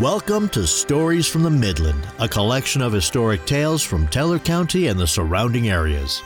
Welcome 0.00 0.48
to 0.50 0.64
Stories 0.64 1.26
from 1.26 1.42
the 1.42 1.50
Midland, 1.50 2.06
a 2.20 2.28
collection 2.28 2.82
of 2.82 2.92
historic 2.92 3.44
tales 3.46 3.82
from 3.82 4.06
Teller 4.06 4.38
County 4.38 4.86
and 4.86 5.00
the 5.00 5.08
surrounding 5.08 5.70
areas. 5.70 6.22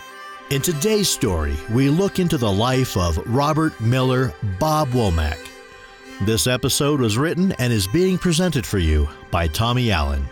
In 0.51 0.61
today's 0.61 1.09
story, 1.09 1.57
we 1.71 1.89
look 1.89 2.19
into 2.19 2.37
the 2.37 2.53
life 2.53 2.99
of 2.99 3.17
Robert 3.25 3.81
Miller 3.81 4.35
Bob 4.59 4.91
Womack. 4.91 5.39
This 6.27 6.47
episode 6.47 7.01
was 7.01 7.17
written 7.17 7.53
and 7.53 7.73
is 7.73 7.87
being 7.87 8.19
presented 8.19 8.67
for 8.67 8.77
you 8.77 9.09
by 9.31 9.47
Tommy 9.47 9.91
Allen. 9.91 10.29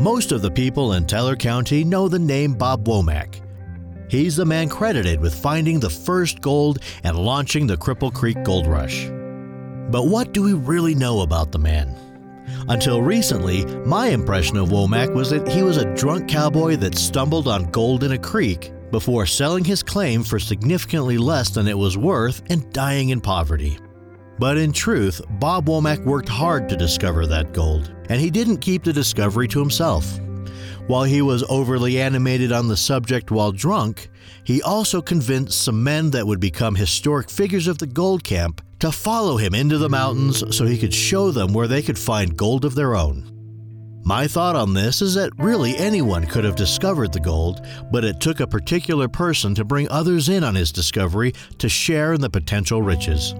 Most 0.00 0.30
of 0.30 0.40
the 0.40 0.52
people 0.52 0.92
in 0.92 1.04
Teller 1.04 1.34
County 1.34 1.82
know 1.82 2.06
the 2.06 2.20
name 2.20 2.54
Bob 2.54 2.86
Womack. 2.86 3.43
He's 4.08 4.36
the 4.36 4.44
man 4.44 4.68
credited 4.68 5.20
with 5.20 5.34
finding 5.34 5.80
the 5.80 5.90
first 5.90 6.40
gold 6.40 6.78
and 7.02 7.16
launching 7.16 7.66
the 7.66 7.76
Cripple 7.76 8.12
Creek 8.12 8.42
Gold 8.44 8.66
Rush. 8.66 9.06
But 9.90 10.08
what 10.08 10.32
do 10.32 10.42
we 10.42 10.52
really 10.52 10.94
know 10.94 11.20
about 11.20 11.52
the 11.52 11.58
man? 11.58 11.96
Until 12.68 13.02
recently, 13.02 13.64
my 13.84 14.08
impression 14.08 14.56
of 14.56 14.68
Womack 14.68 15.12
was 15.12 15.30
that 15.30 15.48
he 15.48 15.62
was 15.62 15.76
a 15.76 15.94
drunk 15.94 16.28
cowboy 16.28 16.76
that 16.76 16.96
stumbled 16.96 17.48
on 17.48 17.70
gold 17.70 18.04
in 18.04 18.12
a 18.12 18.18
creek 18.18 18.72
before 18.90 19.26
selling 19.26 19.64
his 19.64 19.82
claim 19.82 20.22
for 20.22 20.38
significantly 20.38 21.18
less 21.18 21.50
than 21.50 21.66
it 21.68 21.76
was 21.76 21.98
worth 21.98 22.42
and 22.50 22.72
dying 22.72 23.10
in 23.10 23.20
poverty. 23.20 23.78
But 24.38 24.58
in 24.58 24.72
truth, 24.72 25.20
Bob 25.30 25.66
Womack 25.66 26.04
worked 26.04 26.28
hard 26.28 26.68
to 26.68 26.76
discover 26.76 27.26
that 27.26 27.52
gold, 27.52 27.94
and 28.08 28.20
he 28.20 28.30
didn't 28.30 28.58
keep 28.58 28.82
the 28.82 28.92
discovery 28.92 29.48
to 29.48 29.60
himself. 29.60 30.18
While 30.86 31.04
he 31.04 31.22
was 31.22 31.42
overly 31.48 31.98
animated 31.98 32.52
on 32.52 32.68
the 32.68 32.76
subject 32.76 33.30
while 33.30 33.52
drunk, 33.52 34.10
he 34.44 34.60
also 34.60 35.00
convinced 35.00 35.62
some 35.62 35.82
men 35.82 36.10
that 36.10 36.26
would 36.26 36.40
become 36.40 36.74
historic 36.74 37.30
figures 37.30 37.68
of 37.68 37.78
the 37.78 37.86
gold 37.86 38.22
camp 38.22 38.60
to 38.80 38.92
follow 38.92 39.38
him 39.38 39.54
into 39.54 39.78
the 39.78 39.88
mountains 39.88 40.44
so 40.54 40.66
he 40.66 40.76
could 40.76 40.92
show 40.92 41.30
them 41.30 41.54
where 41.54 41.66
they 41.66 41.80
could 41.80 41.98
find 41.98 42.36
gold 42.36 42.66
of 42.66 42.74
their 42.74 42.94
own. 42.94 43.30
My 44.04 44.28
thought 44.28 44.56
on 44.56 44.74
this 44.74 45.00
is 45.00 45.14
that 45.14 45.32
really 45.38 45.74
anyone 45.78 46.26
could 46.26 46.44
have 46.44 46.56
discovered 46.56 47.14
the 47.14 47.20
gold, 47.20 47.66
but 47.90 48.04
it 48.04 48.20
took 48.20 48.40
a 48.40 48.46
particular 48.46 49.08
person 49.08 49.54
to 49.54 49.64
bring 49.64 49.88
others 49.88 50.28
in 50.28 50.44
on 50.44 50.54
his 50.54 50.70
discovery 50.70 51.32
to 51.56 51.68
share 51.70 52.12
in 52.12 52.20
the 52.20 52.28
potential 52.28 52.82
riches. 52.82 53.32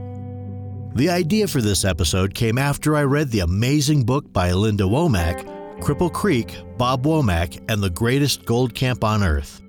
The 0.94 1.10
idea 1.10 1.46
for 1.46 1.60
this 1.60 1.84
episode 1.84 2.32
came 2.32 2.56
after 2.56 2.96
I 2.96 3.02
read 3.02 3.30
the 3.30 3.40
amazing 3.40 4.04
book 4.04 4.32
by 4.32 4.52
Linda 4.52 4.84
Wommack 4.84 5.53
Cripple 5.80 6.12
Creek, 6.12 6.56
Bob 6.78 7.04
Womack, 7.04 7.62
and 7.68 7.82
the 7.82 7.90
Greatest 7.90 8.44
Gold 8.44 8.74
Camp 8.74 9.04
on 9.04 9.22
Earth. 9.22 9.60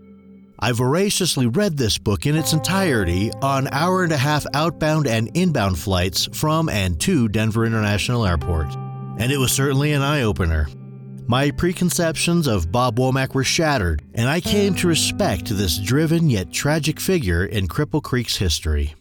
I 0.59 0.71
voraciously 0.71 1.47
read 1.47 1.77
this 1.77 1.97
book 1.97 2.25
in 2.25 2.35
its 2.35 2.53
entirety 2.53 3.31
on 3.41 3.67
hour 3.67 4.03
and 4.03 4.13
a 4.13 4.17
half 4.17 4.45
outbound 4.53 5.07
and 5.07 5.29
inbound 5.35 5.77
flights 5.77 6.29
from 6.31 6.69
and 6.69 6.99
to 7.01 7.27
Denver 7.27 7.65
International 7.65 8.25
Airport, 8.25 8.73
and 9.19 9.31
it 9.31 9.37
was 9.37 9.51
certainly 9.51 9.91
an 9.91 10.01
eye 10.01 10.21
opener. 10.21 10.67
My 11.27 11.51
preconceptions 11.51 12.47
of 12.47 12.71
Bob 12.71 12.97
Womack 12.97 13.33
were 13.33 13.43
shattered, 13.43 14.03
and 14.13 14.29
I 14.29 14.39
came 14.39 14.75
to 14.75 14.87
respect 14.87 15.49
this 15.49 15.77
driven 15.79 16.29
yet 16.29 16.51
tragic 16.51 16.99
figure 16.99 17.45
in 17.45 17.67
Cripple 17.67 18.01
Creek's 18.01 18.37
history. 18.37 18.93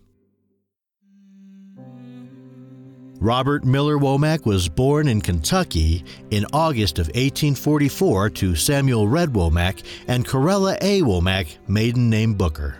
Robert 3.24 3.64
Miller 3.64 3.96
Womack 3.96 4.44
was 4.44 4.68
born 4.68 5.08
in 5.08 5.22
Kentucky 5.22 6.04
in 6.30 6.44
August 6.52 6.98
of 6.98 7.06
1844 7.06 8.28
to 8.28 8.54
Samuel 8.54 9.08
Red 9.08 9.30
Womack 9.30 9.82
and 10.08 10.26
Corella 10.26 10.76
A. 10.82 11.00
Womack, 11.00 11.56
maiden 11.66 12.10
name 12.10 12.34
Booker. 12.34 12.76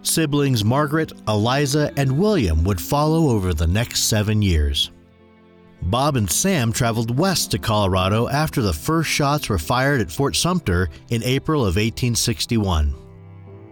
Siblings 0.00 0.64
Margaret, 0.64 1.12
Eliza, 1.28 1.92
and 1.98 2.18
William 2.18 2.64
would 2.64 2.80
follow 2.80 3.28
over 3.28 3.52
the 3.52 3.66
next 3.66 4.04
seven 4.04 4.40
years. 4.40 4.92
Bob 5.82 6.16
and 6.16 6.30
Sam 6.30 6.72
traveled 6.72 7.18
west 7.18 7.50
to 7.50 7.58
Colorado 7.58 8.30
after 8.30 8.62
the 8.62 8.72
first 8.72 9.10
shots 9.10 9.50
were 9.50 9.58
fired 9.58 10.00
at 10.00 10.10
Fort 10.10 10.36
Sumter 10.36 10.88
in 11.10 11.22
April 11.22 11.60
of 11.60 11.76
1861. 11.76 12.94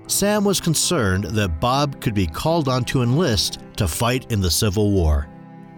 Sam 0.07 0.45
was 0.45 0.61
concerned 0.61 1.25
that 1.25 1.63
Bob 1.63 1.99
could 2.03 2.15
be 2.15 2.27
called 2.27 2.69
on 2.69 2.85
to 2.85 3.03
enlist 3.03 3.61
to 3.77 3.89
fight 3.89 4.31
in 4.31 4.43
the 4.43 4.51
Civil 4.51 4.91
War 4.91 5.27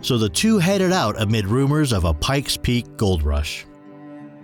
so 0.00 0.18
the 0.18 0.28
two 0.28 0.58
headed 0.58 0.92
out 0.92 1.20
amid 1.20 1.46
rumors 1.46 1.92
of 1.92 2.04
a 2.04 2.14
Pikes 2.14 2.56
Peak 2.56 2.96
gold 2.96 3.22
rush. 3.22 3.66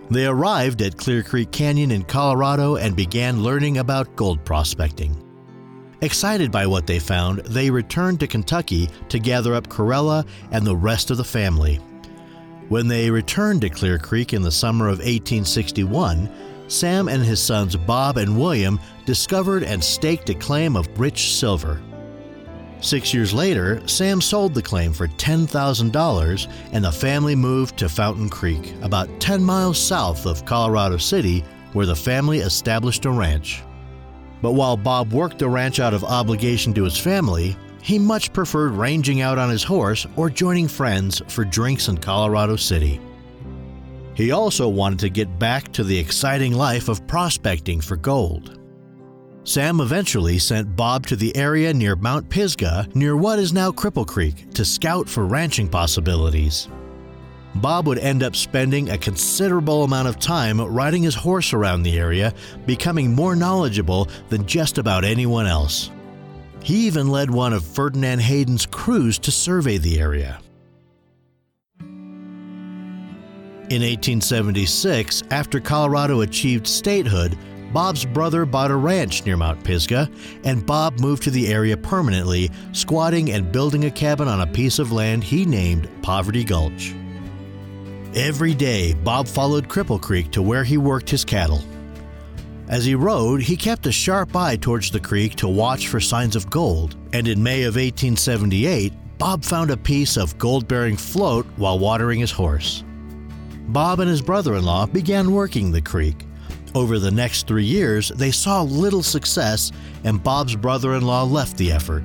They 0.09 0.25
arrived 0.25 0.81
at 0.81 0.97
Clear 0.97 1.21
Creek 1.21 1.51
Canyon 1.51 1.91
in 1.91 2.03
Colorado 2.03 2.77
and 2.77 2.95
began 2.95 3.43
learning 3.43 3.77
about 3.77 4.15
gold 4.15 4.43
prospecting. 4.45 5.21
Excited 6.01 6.51
by 6.51 6.67
what 6.67 6.85
they 6.85 6.99
found, 6.99 7.39
they 7.39 7.69
returned 7.69 8.19
to 8.19 8.27
Kentucky 8.27 8.89
to 9.09 9.19
gather 9.19 9.53
up 9.53 9.67
Corella 9.67 10.25
and 10.51 10.65
the 10.65 10.75
rest 10.75 11.11
of 11.11 11.17
the 11.17 11.23
family. 11.23 11.75
When 12.69 12.87
they 12.87 13.09
returned 13.09 13.61
to 13.61 13.69
Clear 13.69 13.97
Creek 13.97 14.33
in 14.33 14.43
the 14.43 14.51
summer 14.51 14.85
of 14.87 14.99
1861, 14.99 16.29
Sam 16.67 17.07
and 17.07 17.23
his 17.23 17.41
sons 17.41 17.75
Bob 17.75 18.17
and 18.17 18.37
William 18.37 18.79
discovered 19.05 19.63
and 19.63 19.83
staked 19.83 20.29
a 20.29 20.35
claim 20.35 20.75
of 20.75 20.87
rich 20.99 21.33
silver. 21.33 21.81
Six 22.79 23.13
years 23.13 23.33
later, 23.33 23.85
Sam 23.87 24.21
sold 24.21 24.53
the 24.53 24.61
claim 24.61 24.93
for 24.93 25.07
$10,000 25.07 26.47
and 26.71 26.85
the 26.85 26.91
family 26.91 27.35
moved 27.35 27.77
to 27.77 27.89
Fountain 27.89 28.29
Creek, 28.29 28.73
about 28.81 29.09
10 29.19 29.43
miles 29.43 29.79
south 29.79 30.25
of 30.25 30.45
Colorado 30.45 30.97
City, 30.97 31.43
where 31.73 31.87
the 31.87 31.95
family 31.95 32.39
established 32.39 33.05
a 33.05 33.11
ranch. 33.11 33.63
But 34.41 34.51
while 34.51 34.77
Bob 34.77 35.11
worked 35.11 35.39
the 35.39 35.49
ranch 35.49 35.79
out 35.79 35.95
of 35.95 36.03
obligation 36.03 36.73
to 36.75 36.83
his 36.83 36.97
family, 36.97 37.57
he 37.81 37.97
much 37.97 38.31
preferred 38.31 38.73
ranging 38.73 39.21
out 39.21 39.39
on 39.39 39.49
his 39.49 39.63
horse 39.63 40.05
or 40.15 40.29
joining 40.29 40.67
friends 40.67 41.21
for 41.27 41.43
drinks 41.43 41.87
in 41.87 41.97
Colorado 41.97 42.55
City. 42.55 42.99
He 44.13 44.31
also 44.31 44.67
wanted 44.67 44.99
to 44.99 45.09
get 45.09 45.39
back 45.39 45.71
to 45.73 45.83
the 45.83 45.97
exciting 45.97 46.53
life 46.53 46.89
of 46.89 47.05
prospecting 47.07 47.81
for 47.81 47.95
gold. 47.95 48.59
Sam 49.47 49.79
eventually 49.79 50.39
sent 50.39 50.75
Bob 50.75 51.07
to 51.07 51.15
the 51.15 51.33
area 51.37 51.73
near 51.73 51.95
Mount 51.95 52.27
Pisgah, 52.27 52.85
near 52.93 53.15
what 53.15 53.39
is 53.39 53.53
now 53.53 53.71
Cripple 53.71 54.05
Creek, 54.05 54.51
to 54.55 54.65
scout 54.65 55.07
for 55.07 55.25
ranching 55.25 55.69
possibilities. 55.69 56.67
Bob 57.55 57.87
would 57.87 57.97
end 57.99 58.23
up 58.23 58.35
spending 58.35 58.89
a 58.89 58.97
considerable 58.97 59.85
amount 59.85 60.09
of 60.09 60.19
time 60.19 60.59
riding 60.59 61.01
his 61.01 61.15
horse 61.15 61.53
around 61.53 61.83
the 61.83 61.97
area, 61.97 62.33
becoming 62.65 63.15
more 63.15 63.37
knowledgeable 63.37 64.09
than 64.27 64.45
just 64.45 64.79
about 64.79 65.05
anyone 65.05 65.47
else. 65.47 65.91
He 66.61 66.85
even 66.85 67.07
led 67.07 67.31
one 67.31 67.53
of 67.53 67.65
Ferdinand 67.65 68.19
Hayden's 68.19 68.65
crews 68.65 69.17
to 69.19 69.31
survey 69.31 69.77
the 69.77 69.97
area. 69.97 70.41
In 73.69 73.81
1876, 73.81 75.23
after 75.31 75.61
Colorado 75.61 76.19
achieved 76.19 76.67
statehood, 76.67 77.37
Bob's 77.77 78.05
brother 78.05 78.43
bought 78.43 78.71
a 78.71 78.75
ranch 78.75 79.23
near 79.23 79.37
Mount 79.37 79.63
Pisgah, 79.63 80.09
and 80.43 80.65
Bob 80.65 80.99
moved 80.99 81.21
to 81.21 81.29
the 81.29 81.47
area 81.53 81.77
permanently, 81.77 82.49
squatting 82.71 83.29
and 83.29 83.51
building 83.51 83.85
a 83.85 83.91
cabin 83.91 84.27
on 84.27 84.41
a 84.41 84.47
piece 84.47 84.79
of 84.79 84.91
land 84.91 85.23
he 85.23 85.45
named 85.45 85.87
Poverty 86.01 86.43
Gulch. 86.43 86.95
Every 88.15 88.55
day, 88.55 88.95
Bob 88.95 89.27
followed 89.27 89.69
Cripple 89.69 90.01
Creek 90.01 90.31
to 90.31 90.41
where 90.41 90.63
he 90.63 90.79
worked 90.79 91.07
his 91.07 91.23
cattle. 91.23 91.63
As 92.67 92.83
he 92.83 92.95
rode, 92.95 93.43
he 93.43 93.55
kept 93.55 93.85
a 93.85 93.91
sharp 93.91 94.35
eye 94.35 94.55
towards 94.55 94.89
the 94.89 94.99
creek 94.99 95.35
to 95.35 95.47
watch 95.47 95.87
for 95.87 95.99
signs 95.99 96.35
of 96.35 96.49
gold, 96.49 96.95
and 97.13 97.27
in 97.27 97.43
May 97.43 97.61
of 97.61 97.75
1878, 97.75 98.91
Bob 99.19 99.45
found 99.45 99.69
a 99.69 99.77
piece 99.77 100.17
of 100.17 100.35
gold 100.39 100.67
bearing 100.67 100.97
float 100.97 101.45
while 101.57 101.77
watering 101.77 102.21
his 102.21 102.31
horse. 102.31 102.83
Bob 103.67 103.99
and 103.99 104.09
his 104.09 104.23
brother 104.23 104.55
in 104.55 104.63
law 104.63 104.87
began 104.87 105.31
working 105.31 105.71
the 105.71 105.79
creek, 105.79 106.25
over 106.75 106.99
the 106.99 107.11
next 107.11 107.47
three 107.47 107.65
years, 107.65 108.09
they 108.09 108.31
saw 108.31 108.61
little 108.61 109.03
success, 109.03 109.71
and 110.03 110.23
Bob's 110.23 110.55
brother 110.55 110.95
in 110.95 111.03
law 111.03 111.23
left 111.23 111.57
the 111.57 111.71
effort. 111.71 112.03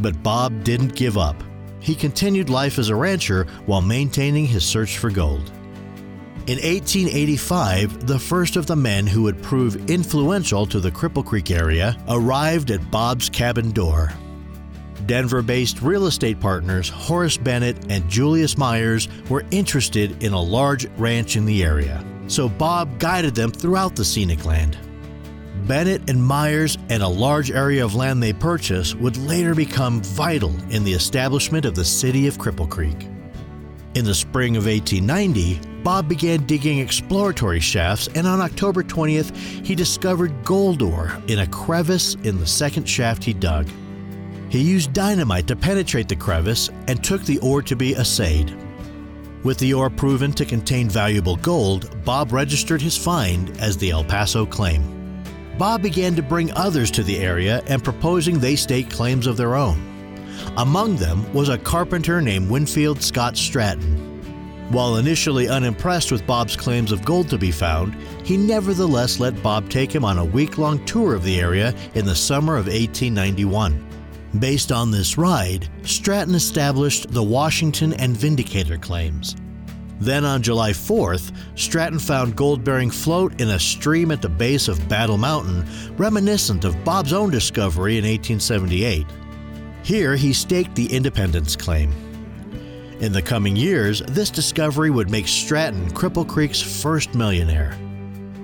But 0.00 0.22
Bob 0.22 0.64
didn't 0.64 0.94
give 0.94 1.18
up. 1.18 1.36
He 1.80 1.94
continued 1.94 2.50
life 2.50 2.78
as 2.78 2.88
a 2.88 2.94
rancher 2.94 3.46
while 3.66 3.80
maintaining 3.80 4.46
his 4.46 4.64
search 4.64 4.98
for 4.98 5.10
gold. 5.10 5.50
In 6.46 6.56
1885, 6.56 8.06
the 8.06 8.18
first 8.18 8.56
of 8.56 8.66
the 8.66 8.76
men 8.76 9.06
who 9.06 9.22
would 9.22 9.42
prove 9.42 9.90
influential 9.90 10.66
to 10.66 10.80
the 10.80 10.90
Cripple 10.90 11.24
Creek 11.24 11.50
area 11.50 11.96
arrived 12.08 12.70
at 12.70 12.90
Bob's 12.90 13.28
cabin 13.28 13.70
door. 13.70 14.12
Denver 15.06 15.42
based 15.42 15.82
real 15.82 16.06
estate 16.06 16.40
partners 16.40 16.88
Horace 16.88 17.36
Bennett 17.36 17.90
and 17.90 18.08
Julius 18.08 18.58
Myers 18.58 19.08
were 19.28 19.44
interested 19.50 20.22
in 20.22 20.32
a 20.32 20.40
large 20.40 20.86
ranch 20.98 21.36
in 21.36 21.46
the 21.46 21.62
area 21.62 22.04
so 22.30 22.48
Bob 22.48 22.98
guided 22.98 23.34
them 23.34 23.50
throughout 23.50 23.96
the 23.96 24.04
scenic 24.04 24.44
land. 24.44 24.78
Bennett 25.66 26.08
and 26.08 26.22
Myers 26.22 26.78
and 26.88 27.02
a 27.02 27.08
large 27.08 27.50
area 27.50 27.84
of 27.84 27.94
land 27.94 28.22
they 28.22 28.32
purchased 28.32 28.94
would 28.96 29.16
later 29.16 29.54
become 29.54 30.00
vital 30.02 30.54
in 30.70 30.84
the 30.84 30.92
establishment 30.92 31.64
of 31.64 31.74
the 31.74 31.84
city 31.84 32.26
of 32.26 32.38
Cripple 32.38 32.68
Creek. 32.68 33.08
In 33.94 34.04
the 34.04 34.14
spring 34.14 34.56
of 34.56 34.66
1890, 34.66 35.60
Bob 35.82 36.08
began 36.08 36.46
digging 36.46 36.78
exploratory 36.78 37.58
shafts, 37.58 38.08
and 38.14 38.26
on 38.26 38.40
October 38.40 38.84
20th, 38.84 39.34
he 39.66 39.74
discovered 39.74 40.44
gold 40.44 40.82
ore 40.82 41.12
in 41.26 41.40
a 41.40 41.46
crevice 41.48 42.14
in 42.22 42.38
the 42.38 42.46
second 42.46 42.84
shaft 42.84 43.24
he 43.24 43.32
dug. 43.32 43.68
He 44.48 44.60
used 44.60 44.92
dynamite 44.92 45.46
to 45.48 45.56
penetrate 45.56 46.08
the 46.08 46.16
crevice 46.16 46.70
and 46.86 47.02
took 47.02 47.22
the 47.22 47.38
ore 47.38 47.62
to 47.62 47.74
be 47.74 47.94
assayed. 47.94 48.56
With 49.42 49.56
the 49.56 49.72
ore 49.72 49.88
proven 49.88 50.32
to 50.34 50.44
contain 50.44 50.90
valuable 50.90 51.36
gold, 51.36 52.04
Bob 52.04 52.30
registered 52.30 52.82
his 52.82 52.96
find 52.96 53.56
as 53.58 53.78
the 53.78 53.90
El 53.90 54.04
Paso 54.04 54.44
claim. 54.44 55.22
Bob 55.56 55.80
began 55.82 56.14
to 56.16 56.22
bring 56.22 56.52
others 56.52 56.90
to 56.90 57.02
the 57.02 57.18
area 57.18 57.62
and 57.66 57.82
proposing 57.82 58.38
they 58.38 58.54
stake 58.54 58.90
claims 58.90 59.26
of 59.26 59.38
their 59.38 59.54
own. 59.54 59.86
Among 60.58 60.96
them 60.96 61.32
was 61.32 61.48
a 61.48 61.56
carpenter 61.56 62.20
named 62.20 62.50
Winfield 62.50 63.02
Scott 63.02 63.36
Stratton. 63.36 64.08
While 64.70 64.98
initially 64.98 65.48
unimpressed 65.48 66.12
with 66.12 66.26
Bob's 66.26 66.54
claims 66.54 66.92
of 66.92 67.04
gold 67.04 67.30
to 67.30 67.38
be 67.38 67.50
found, 67.50 67.94
he 68.24 68.36
nevertheless 68.36 69.20
let 69.20 69.42
Bob 69.42 69.70
take 69.70 69.92
him 69.92 70.04
on 70.04 70.18
a 70.18 70.24
week 70.24 70.58
long 70.58 70.84
tour 70.84 71.14
of 71.14 71.24
the 71.24 71.40
area 71.40 71.74
in 71.94 72.04
the 72.04 72.14
summer 72.14 72.56
of 72.56 72.66
1891. 72.66 73.89
Based 74.38 74.70
on 74.70 74.90
this 74.90 75.18
ride, 75.18 75.68
Stratton 75.82 76.34
established 76.34 77.10
the 77.10 77.22
Washington 77.22 77.92
and 77.94 78.16
Vindicator 78.16 78.78
claims. 78.78 79.34
Then 79.98 80.24
on 80.24 80.40
July 80.40 80.70
4th, 80.70 81.34
Stratton 81.56 81.98
found 81.98 82.36
gold 82.36 82.64
bearing 82.64 82.90
float 82.90 83.40
in 83.40 83.50
a 83.50 83.58
stream 83.58 84.10
at 84.10 84.22
the 84.22 84.28
base 84.28 84.68
of 84.68 84.88
Battle 84.88 85.18
Mountain, 85.18 85.66
reminiscent 85.96 86.64
of 86.64 86.82
Bob's 86.84 87.12
own 87.12 87.30
discovery 87.30 87.98
in 87.98 88.04
1878. 88.04 89.04
Here 89.82 90.14
he 90.14 90.32
staked 90.32 90.74
the 90.74 90.90
Independence 90.94 91.56
claim. 91.56 91.92
In 93.00 93.12
the 93.12 93.22
coming 93.22 93.56
years, 93.56 94.00
this 94.08 94.30
discovery 94.30 94.90
would 94.90 95.10
make 95.10 95.26
Stratton 95.26 95.90
Cripple 95.90 96.26
Creek's 96.26 96.62
first 96.62 97.14
millionaire. 97.14 97.76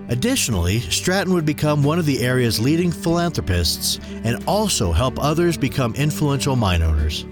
Additionally, 0.09 0.81
Stratton 0.81 1.33
would 1.35 1.45
become 1.45 1.83
one 1.83 1.99
of 1.99 2.07
the 2.07 2.23
area's 2.23 2.61
leading 2.61 2.93
philanthropists 2.93 3.99
and 4.25 4.43
also 4.47 4.93
help 4.93 5.19
others 5.19 5.57
become 5.57 5.95
influential 5.95 6.55
mine 6.55 6.83
owners. 6.83 7.27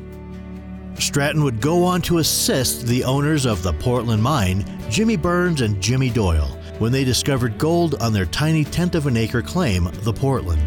Stratton 0.99 1.44
would 1.44 1.61
go 1.61 1.85
on 1.85 2.03
to 2.03 2.19
assist 2.19 2.87
the 2.87 3.05
owners 3.05 3.47
of 3.47 3.62
the 3.62 3.73
Portland 3.75 4.23
mine, 4.23 4.65
Jimmy 4.91 5.17
Burns 5.17 5.61
and 5.61 5.81
Jimmy 5.81 6.11
Doyle, 6.11 6.59
when 6.79 6.93
they 6.93 7.05
discovered 7.05 7.59
gold 7.59 7.94
on 8.00 8.12
their 8.12 8.26
tiny 8.26 8.65
tenth 8.65 8.94
of 8.94 9.06
an 9.06 9.17
acre 9.17 9.43
claim, 9.43 9.88
the 10.03 10.12
Portland. 10.12 10.62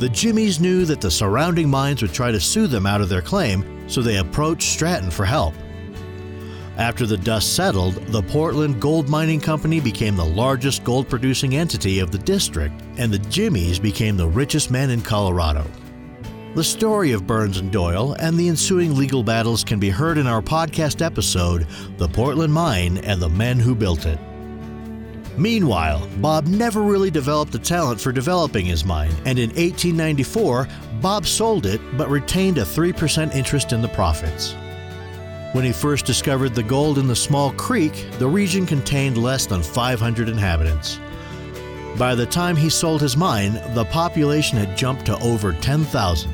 The 0.00 0.08
Jimmies 0.08 0.60
knew 0.60 0.84
that 0.86 1.00
the 1.00 1.10
surrounding 1.10 1.68
mines 1.68 2.02
would 2.02 2.12
try 2.12 2.32
to 2.32 2.40
sue 2.40 2.66
them 2.66 2.86
out 2.86 3.00
of 3.00 3.08
their 3.08 3.22
claim, 3.22 3.88
so 3.88 4.02
they 4.02 4.16
approached 4.16 4.70
Stratton 4.70 5.10
for 5.10 5.24
help. 5.24 5.54
After 6.76 7.06
the 7.06 7.16
dust 7.16 7.54
settled, 7.54 7.94
the 8.08 8.22
Portland 8.22 8.80
Gold 8.80 9.08
Mining 9.08 9.40
Company 9.40 9.78
became 9.78 10.16
the 10.16 10.24
largest 10.24 10.82
gold 10.82 11.08
producing 11.08 11.54
entity 11.54 12.00
of 12.00 12.10
the 12.10 12.18
district, 12.18 12.74
and 12.96 13.12
the 13.12 13.20
Jimmies 13.30 13.78
became 13.78 14.16
the 14.16 14.26
richest 14.26 14.72
men 14.72 14.90
in 14.90 15.00
Colorado. 15.00 15.64
The 16.56 16.64
story 16.64 17.12
of 17.12 17.26
Burns 17.26 17.58
and 17.58 17.70
Doyle 17.70 18.16
and 18.18 18.36
the 18.36 18.48
ensuing 18.48 18.96
legal 18.96 19.22
battles 19.22 19.62
can 19.62 19.78
be 19.78 19.90
heard 19.90 20.18
in 20.18 20.26
our 20.26 20.42
podcast 20.42 21.00
episode, 21.00 21.66
The 21.96 22.08
Portland 22.08 22.52
Mine 22.52 22.98
and 22.98 23.20
the 23.20 23.28
Men 23.28 23.60
Who 23.60 23.76
Built 23.76 24.06
It. 24.06 24.18
Meanwhile, 25.36 26.08
Bob 26.18 26.46
never 26.46 26.82
really 26.82 27.10
developed 27.10 27.54
a 27.54 27.58
talent 27.58 28.00
for 28.00 28.12
developing 28.12 28.66
his 28.66 28.84
mine, 28.84 29.12
and 29.24 29.38
in 29.38 29.50
1894, 29.50 30.68
Bob 31.00 31.26
sold 31.26 31.66
it 31.66 31.80
but 31.96 32.08
retained 32.08 32.58
a 32.58 32.62
3% 32.62 33.34
interest 33.34 33.72
in 33.72 33.82
the 33.82 33.88
profits. 33.88 34.54
When 35.54 35.64
he 35.64 35.70
first 35.70 36.04
discovered 36.04 36.52
the 36.52 36.64
gold 36.64 36.98
in 36.98 37.06
the 37.06 37.14
small 37.14 37.52
creek, 37.52 38.08
the 38.18 38.26
region 38.26 38.66
contained 38.66 39.16
less 39.16 39.46
than 39.46 39.62
500 39.62 40.28
inhabitants. 40.28 40.98
By 41.96 42.16
the 42.16 42.26
time 42.26 42.56
he 42.56 42.68
sold 42.68 43.00
his 43.00 43.16
mine, 43.16 43.62
the 43.72 43.84
population 43.84 44.58
had 44.58 44.76
jumped 44.76 45.06
to 45.06 45.18
over 45.20 45.52
10,000. 45.52 46.28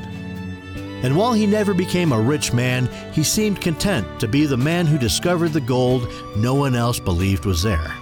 And 1.03 1.15
while 1.15 1.33
he 1.33 1.45
never 1.45 1.75
became 1.75 2.13
a 2.13 2.19
rich 2.19 2.51
man, 2.51 2.89
he 3.11 3.21
seemed 3.21 3.61
content 3.61 4.07
to 4.21 4.27
be 4.27 4.47
the 4.47 4.57
man 4.57 4.87
who 4.87 4.97
discovered 4.97 5.49
the 5.49 5.61
gold 5.61 6.11
no 6.35 6.55
one 6.55 6.73
else 6.73 6.99
believed 6.99 7.45
was 7.45 7.61
there. 7.61 7.93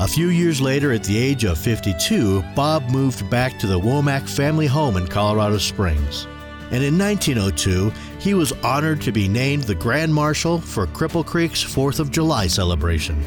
A 0.00 0.08
few 0.08 0.28
years 0.28 0.58
later, 0.58 0.90
at 0.92 1.04
the 1.04 1.18
age 1.18 1.44
of 1.44 1.58
52, 1.58 2.42
Bob 2.56 2.88
moved 2.88 3.28
back 3.28 3.58
to 3.58 3.66
the 3.66 3.78
Womack 3.78 4.26
family 4.26 4.66
home 4.66 4.96
in 4.96 5.06
Colorado 5.06 5.58
Springs. 5.58 6.26
And 6.70 6.82
in 6.82 6.98
1902, 6.98 7.92
he 8.18 8.34
was 8.34 8.52
honored 8.64 9.00
to 9.02 9.12
be 9.12 9.28
named 9.28 9.64
the 9.64 9.74
Grand 9.74 10.12
Marshal 10.12 10.60
for 10.60 10.86
Cripple 10.86 11.24
Creek's 11.24 11.62
4th 11.62 12.00
of 12.00 12.10
July 12.10 12.46
celebration. 12.46 13.22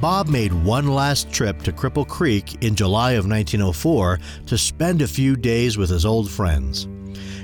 Bob 0.00 0.28
made 0.28 0.52
one 0.52 0.88
last 0.88 1.30
trip 1.30 1.62
to 1.62 1.72
Cripple 1.72 2.06
Creek 2.06 2.62
in 2.64 2.74
July 2.74 3.12
of 3.12 3.28
1904 3.28 4.18
to 4.46 4.58
spend 4.58 5.00
a 5.00 5.06
few 5.06 5.36
days 5.36 5.78
with 5.78 5.90
his 5.90 6.04
old 6.04 6.28
friends. 6.28 6.88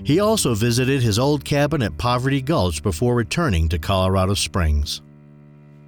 He 0.03 0.19
also 0.19 0.55
visited 0.55 1.01
his 1.01 1.19
old 1.19 1.45
cabin 1.45 1.83
at 1.83 1.99
Poverty 1.99 2.43
Gulch 2.43 2.83
before 2.83 3.15
returning 3.15 3.69
to 3.69 3.79
Colorado 3.79 4.35
Springs. 4.35 5.03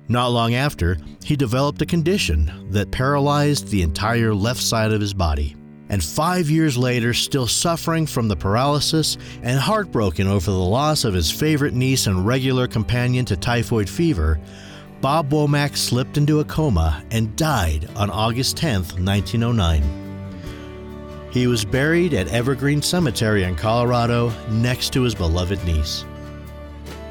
Not 0.08 0.28
long 0.28 0.54
after, 0.54 0.98
he 1.24 1.36
developed 1.36 1.82
a 1.82 1.86
condition 1.86 2.68
that 2.70 2.90
paralyzed 2.90 3.68
the 3.68 3.82
entire 3.82 4.34
left 4.34 4.60
side 4.60 4.92
of 4.92 5.00
his 5.00 5.14
body. 5.14 5.56
And 5.90 6.02
five 6.02 6.48
years 6.48 6.78
later, 6.78 7.12
still 7.12 7.48
suffering 7.48 8.06
from 8.06 8.28
the 8.28 8.36
paralysis 8.36 9.18
and 9.42 9.58
heartbroken 9.58 10.28
over 10.28 10.50
the 10.50 10.56
loss 10.56 11.04
of 11.04 11.14
his 11.14 11.32
favorite 11.32 11.74
niece 11.74 12.06
and 12.06 12.24
regular 12.24 12.68
companion 12.68 13.24
to 13.26 13.36
typhoid 13.36 13.90
fever, 13.90 14.40
Bob 15.00 15.30
Womack 15.30 15.76
slipped 15.76 16.16
into 16.16 16.38
a 16.38 16.44
coma 16.44 17.02
and 17.10 17.34
died 17.34 17.88
on 17.96 18.08
August 18.08 18.56
10, 18.56 18.82
1909. 18.82 19.82
He 21.32 21.48
was 21.48 21.64
buried 21.64 22.14
at 22.14 22.28
Evergreen 22.28 22.82
Cemetery 22.82 23.42
in 23.42 23.56
Colorado 23.56 24.32
next 24.48 24.92
to 24.92 25.02
his 25.02 25.14
beloved 25.14 25.64
niece. 25.64 26.04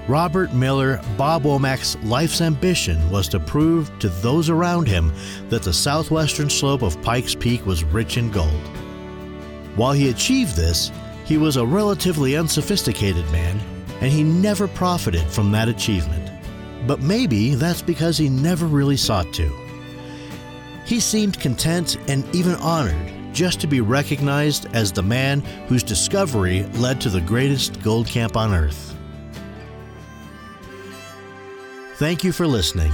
Robert 0.09 0.56
Miller, 0.56 1.00
Bob 1.17 1.44
Womack's 1.44 1.95
life's 1.97 2.41
ambition 2.41 3.11
was 3.11 3.27
to 3.27 3.39
prove 3.39 3.91
to 4.00 4.09
those 4.09 4.50
around 4.50 4.88
him 4.88 5.13
that 5.50 5.61
the 5.61 5.71
southwestern 5.71 6.50
slope 6.50 6.81
of 6.81 7.00
Pikes 7.03 7.35
Peak 7.35 7.63
was 7.67 7.83
rich 7.83 8.17
in 8.17 8.31
gold. 8.31 8.50
While 9.75 9.91
he 9.91 10.09
achieved 10.09 10.56
this, 10.56 10.91
he 11.25 11.38
was 11.38 11.57
a 11.57 11.65
relatively 11.65 12.35
unsophisticated 12.35 13.31
man, 13.31 13.61
and 14.01 14.11
he 14.11 14.23
never 14.23 14.67
profited 14.67 15.27
from 15.27 15.51
that 15.51 15.69
achievement. 15.69 16.31
But 16.88 17.01
maybe 17.01 17.53
that's 17.53 17.83
because 17.83 18.17
he 18.17 18.29
never 18.29 18.65
really 18.65 18.98
sought 18.98 19.31
to. 19.34 19.48
He 20.88 21.00
seemed 21.00 21.39
content 21.39 21.98
and 22.10 22.25
even 22.34 22.55
honored 22.55 23.13
just 23.31 23.62
to 23.62 23.67
be 23.67 23.79
recognized 23.79 24.65
as 24.74 24.91
the 24.91 25.03
man 25.03 25.41
whose 25.67 25.84
discovery 25.84 26.63
led 26.79 27.00
to 27.01 27.12
the 27.12 27.22
greatest 27.22 27.79
gold 27.84 28.07
camp 28.07 28.36
on 28.36 28.55
earth. 28.55 28.95
Thank 32.00 32.24
you 32.24 32.32
for 32.32 32.48
listening. 32.48 32.94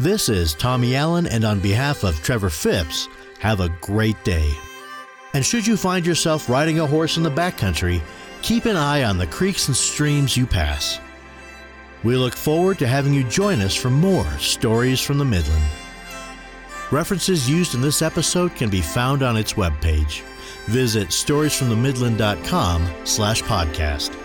This 0.00 0.28
is 0.28 0.54
Tommy 0.54 0.96
Allen, 0.96 1.28
and 1.28 1.44
on 1.44 1.60
behalf 1.60 2.02
of 2.02 2.20
Trevor 2.20 2.50
Phipps, 2.50 3.06
have 3.38 3.60
a 3.60 3.68
great 3.80 4.20
day. 4.24 4.52
And 5.34 5.46
should 5.46 5.64
you 5.64 5.76
find 5.76 6.04
yourself 6.04 6.48
riding 6.48 6.80
a 6.80 6.86
horse 6.88 7.16
in 7.16 7.22
the 7.22 7.30
backcountry, 7.30 8.02
keep 8.42 8.64
an 8.64 8.74
eye 8.74 9.04
on 9.04 9.18
the 9.18 9.28
creeks 9.28 9.68
and 9.68 9.76
streams 9.76 10.36
you 10.36 10.48
pass. 10.48 10.98
We 12.02 12.16
look 12.16 12.34
forward 12.34 12.80
to 12.80 12.88
having 12.88 13.14
you 13.14 13.22
join 13.22 13.60
us 13.60 13.76
for 13.76 13.88
more 13.88 14.28
Stories 14.38 15.00
from 15.00 15.18
the 15.18 15.24
Midland. 15.24 15.62
References 16.90 17.48
used 17.48 17.76
in 17.76 17.80
this 17.80 18.02
episode 18.02 18.56
can 18.56 18.68
be 18.68 18.80
found 18.80 19.22
on 19.22 19.36
its 19.36 19.52
webpage. 19.52 20.22
Visit 20.66 21.10
storiesfromthemidland.com 21.10 22.90
slash 23.04 23.44
podcast. 23.44 24.19